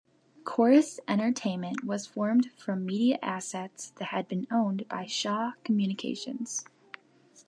[0.45, 6.65] Corus Entertainment was formed from media assets that had been owned by Shaw Communications.